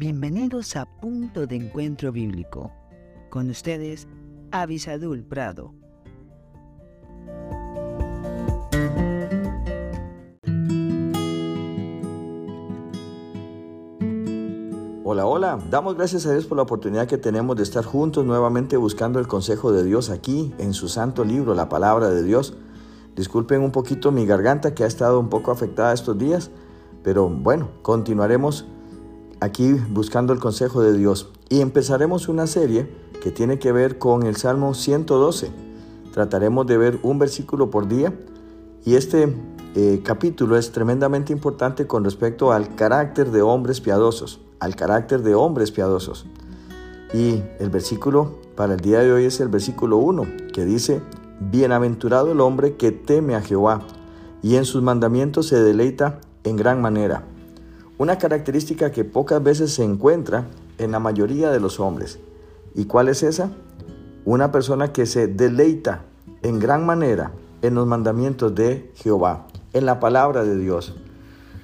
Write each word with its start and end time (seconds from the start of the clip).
Bienvenidos 0.00 0.76
a 0.76 0.86
Punto 0.86 1.46
de 1.46 1.56
Encuentro 1.56 2.10
Bíblico. 2.10 2.72
Con 3.28 3.50
ustedes, 3.50 4.08
Avisadul 4.50 5.22
Prado. 5.22 5.74
Hola, 15.04 15.26
hola. 15.26 15.58
Damos 15.68 15.96
gracias 15.96 16.24
a 16.24 16.32
Dios 16.32 16.46
por 16.46 16.56
la 16.56 16.62
oportunidad 16.62 17.06
que 17.06 17.18
tenemos 17.18 17.56
de 17.56 17.62
estar 17.62 17.84
juntos 17.84 18.24
nuevamente 18.24 18.78
buscando 18.78 19.18
el 19.18 19.26
consejo 19.26 19.70
de 19.70 19.84
Dios 19.84 20.08
aquí 20.08 20.54
en 20.56 20.72
su 20.72 20.88
santo 20.88 21.26
libro, 21.26 21.54
la 21.54 21.68
palabra 21.68 22.08
de 22.08 22.22
Dios. 22.22 22.54
Disculpen 23.16 23.60
un 23.60 23.70
poquito 23.70 24.12
mi 24.12 24.24
garganta 24.24 24.74
que 24.74 24.82
ha 24.82 24.86
estado 24.86 25.20
un 25.20 25.28
poco 25.28 25.50
afectada 25.50 25.92
estos 25.92 26.16
días, 26.16 26.50
pero 27.02 27.28
bueno, 27.28 27.68
continuaremos 27.82 28.66
aquí 29.40 29.72
buscando 29.72 30.32
el 30.32 30.38
consejo 30.38 30.82
de 30.82 30.96
Dios 30.96 31.30
y 31.48 31.60
empezaremos 31.60 32.28
una 32.28 32.46
serie 32.46 32.90
que 33.22 33.30
tiene 33.30 33.58
que 33.58 33.72
ver 33.72 33.98
con 33.98 34.24
el 34.24 34.36
Salmo 34.36 34.74
112. 34.74 35.50
Trataremos 36.12 36.66
de 36.66 36.76
ver 36.78 36.98
un 37.02 37.18
versículo 37.18 37.70
por 37.70 37.88
día 37.88 38.12
y 38.84 38.94
este 38.94 39.36
eh, 39.74 40.00
capítulo 40.04 40.56
es 40.56 40.72
tremendamente 40.72 41.32
importante 41.32 41.86
con 41.86 42.04
respecto 42.04 42.52
al 42.52 42.74
carácter 42.74 43.30
de 43.30 43.42
hombres 43.42 43.80
piadosos 43.80 44.40
al 44.60 44.76
carácter 44.76 45.22
de 45.22 45.34
hombres 45.34 45.72
piadosos. 45.72 46.26
Y 47.12 47.42
el 47.58 47.70
versículo 47.70 48.38
para 48.54 48.74
el 48.74 48.80
día 48.80 49.00
de 49.00 49.12
hoy 49.12 49.24
es 49.24 49.40
el 49.40 49.48
versículo 49.48 49.96
1, 49.96 50.26
que 50.52 50.64
dice, 50.64 51.00
Bienaventurado 51.40 52.32
el 52.32 52.40
hombre 52.40 52.76
que 52.76 52.92
teme 52.92 53.34
a 53.34 53.40
Jehová 53.40 53.80
y 54.42 54.56
en 54.56 54.66
sus 54.66 54.82
mandamientos 54.82 55.48
se 55.48 55.60
deleita 55.60 56.20
en 56.44 56.56
gran 56.56 56.80
manera. 56.80 57.24
Una 58.00 58.16
característica 58.16 58.90
que 58.92 59.04
pocas 59.04 59.42
veces 59.42 59.74
se 59.74 59.84
encuentra 59.84 60.46
en 60.78 60.90
la 60.90 60.98
mayoría 60.98 61.50
de 61.50 61.60
los 61.60 61.80
hombres. 61.80 62.18
¿Y 62.74 62.86
cuál 62.86 63.08
es 63.08 63.22
esa? 63.22 63.50
Una 64.24 64.50
persona 64.50 64.90
que 64.90 65.04
se 65.04 65.26
deleita 65.26 66.06
en 66.40 66.60
gran 66.60 66.86
manera 66.86 67.32
en 67.60 67.74
los 67.74 67.86
mandamientos 67.86 68.54
de 68.54 68.90
Jehová, 68.94 69.48
en 69.74 69.84
la 69.84 70.00
palabra 70.00 70.44
de 70.44 70.56
Dios. 70.56 70.96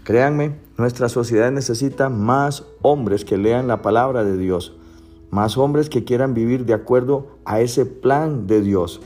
Créanme, 0.04 0.58
nuestra 0.76 1.08
sociedad 1.08 1.50
necesita 1.50 2.10
más 2.10 2.66
hombres 2.82 3.24
que 3.24 3.38
lean 3.38 3.66
la 3.66 3.80
palabra 3.80 4.22
de 4.22 4.36
Dios, 4.36 4.76
más 5.30 5.56
hombres 5.56 5.88
que 5.88 6.04
quieran 6.04 6.34
vivir 6.34 6.66
de 6.66 6.74
acuerdo 6.74 7.38
a 7.46 7.62
ese 7.62 7.86
plan 7.86 8.46
de 8.46 8.60
Dios. 8.60 9.00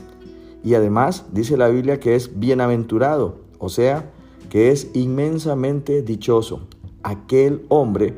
Y 0.65 0.73
además 0.73 1.27
dice 1.31 1.55
la 1.55 1.69
Biblia 1.69 1.97
que 1.97 2.17
es 2.17 2.41
bienaventurado, 2.41 3.37
o 3.57 3.69
sea, 3.69 4.11
que 4.49 4.71
es 4.71 4.89
inmensamente 4.93 6.01
dichoso 6.01 6.67
aquel 7.03 7.65
hombre 7.69 8.15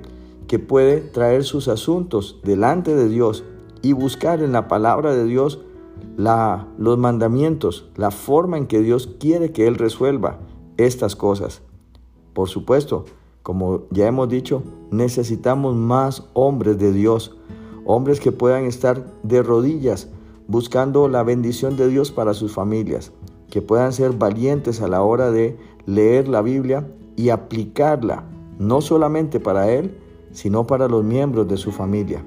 que 0.48 0.59
puede 0.59 1.02
traer 1.02 1.44
sus 1.44 1.67
asuntos 1.67 2.39
delante 2.44 2.95
de 2.95 3.09
Dios 3.09 3.44
y 3.81 3.94
buscar 3.94 4.42
en 4.42 4.52
la 4.52 4.67
palabra 4.67 5.14
de 5.14 5.25
Dios 5.25 5.59
la, 6.17 6.67
los 6.78 6.98
mandamientos, 6.98 7.90
la 7.95 8.12
forma 8.12 8.58
en 8.58 8.67
que 8.67 8.81
Dios 8.81 9.09
quiere 9.20 9.52
que 9.52 9.67
Él 9.67 9.75
resuelva 9.75 10.40
estas 10.78 11.16
cosas. 11.16 11.62
Por 12.34 12.50
supuesto, 12.50 13.06
como 13.42 13.84
ya 13.92 14.08
hemos 14.08 14.30
dicho, 14.30 14.64
necesitamos 14.92 15.75
más 15.75 16.23
hombres 16.34 16.78
de 16.78 16.92
Dios, 16.94 17.36
hombres 17.86 18.20
que 18.20 18.31
puedan 18.31 18.66
estar 18.66 19.06
de 19.23 19.44
rodillas 19.44 20.09
buscando 20.47 21.08
la 21.08 21.23
bendición 21.23 21.78
de 21.78 21.88
Dios 21.88 22.12
para 22.12 22.34
sus 22.34 22.53
familias, 22.53 23.12
que 23.50 23.62
puedan 23.62 23.94
ser 23.94 24.14
valientes 24.14 24.81
a 24.81 24.88
la 24.88 25.02
hora 25.02 25.31
de 25.31 25.58
leer 25.86 26.28
la 26.28 26.42
Biblia 26.42 26.88
y 27.16 27.30
aplicarla, 27.30 28.23
no 28.59 28.82
solamente 28.82 29.40
para 29.40 29.72
Él, 29.72 29.98
sino 30.32 30.66
para 30.66 30.88
los 30.88 31.04
miembros 31.04 31.48
de 31.48 31.58
su 31.58 31.72
familia. 31.72 32.23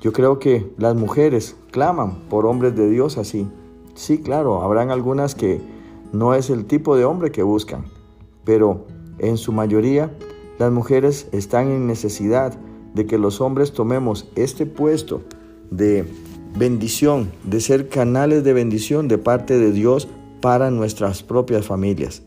Yo 0.00 0.12
creo 0.12 0.38
que 0.38 0.70
las 0.76 0.94
mujeres 0.94 1.56
claman 1.70 2.20
por 2.28 2.46
hombres 2.46 2.76
de 2.76 2.88
Dios 2.88 3.16
así. 3.16 3.48
Sí, 3.94 4.18
claro, 4.18 4.62
habrán 4.62 4.90
algunas 4.90 5.34
que 5.34 5.60
no 6.12 6.34
es 6.34 6.50
el 6.50 6.66
tipo 6.66 6.96
de 6.96 7.04
hombre 7.04 7.30
que 7.30 7.42
buscan, 7.42 7.86
pero 8.44 8.86
en 9.18 9.36
su 9.38 9.52
mayoría, 9.52 10.12
las 10.58 10.70
mujeres 10.70 11.28
están 11.32 11.68
en 11.68 11.86
necesidad 11.86 12.58
de 12.94 13.06
que 13.06 13.18
los 13.18 13.40
hombres 13.40 13.72
tomemos 13.72 14.28
este 14.36 14.66
puesto 14.66 15.22
de 15.70 16.04
bendición, 16.56 17.30
de 17.44 17.60
ser 17.60 17.88
canales 17.88 18.44
de 18.44 18.52
bendición 18.52 19.08
de 19.08 19.18
parte 19.18 19.58
de 19.58 19.72
Dios 19.72 20.08
para 20.40 20.70
nuestras 20.70 21.22
propias 21.22 21.66
familias. 21.66 22.22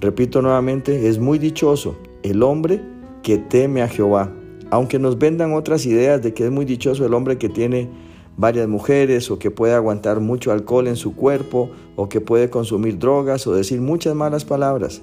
Repito 0.00 0.42
nuevamente, 0.42 1.08
es 1.08 1.18
muy 1.18 1.38
dichoso 1.38 1.96
el 2.22 2.42
hombre 2.42 2.80
que 3.22 3.38
teme 3.38 3.82
a 3.82 3.88
Jehová. 3.88 4.32
Aunque 4.70 4.98
nos 4.98 5.18
vendan 5.18 5.52
otras 5.52 5.86
ideas 5.86 6.22
de 6.22 6.32
que 6.34 6.46
es 6.46 6.50
muy 6.50 6.64
dichoso 6.64 7.04
el 7.04 7.14
hombre 7.14 7.38
que 7.38 7.48
tiene 7.48 7.90
varias 8.36 8.68
mujeres 8.68 9.30
o 9.30 9.38
que 9.38 9.50
puede 9.50 9.74
aguantar 9.74 10.20
mucho 10.20 10.52
alcohol 10.52 10.88
en 10.88 10.96
su 10.96 11.14
cuerpo 11.14 11.70
o 11.96 12.08
que 12.08 12.20
puede 12.20 12.50
consumir 12.50 12.98
drogas 12.98 13.46
o 13.46 13.54
decir 13.54 13.80
muchas 13.80 14.14
malas 14.14 14.44
palabras. 14.44 15.02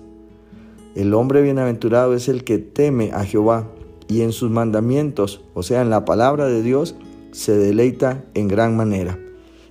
El 0.96 1.14
hombre 1.14 1.42
bienaventurado 1.42 2.16
es 2.16 2.28
el 2.28 2.44
que 2.44 2.58
teme 2.58 3.12
a 3.14 3.24
Jehová 3.24 3.68
y 4.08 4.22
en 4.22 4.32
sus 4.32 4.50
mandamientos, 4.50 5.44
o 5.54 5.62
sea, 5.62 5.82
en 5.82 5.92
la 5.92 6.04
palabra 6.04 6.48
de 6.48 6.64
Dios, 6.64 6.96
se 7.32 7.56
deleita 7.56 8.26
en 8.34 8.48
gran 8.48 8.76
manera. 8.76 9.20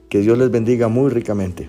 Que 0.08 0.20
Dios 0.20 0.38
les 0.38 0.50
bendiga 0.50 0.86
muy 0.86 1.10
ricamente. 1.10 1.68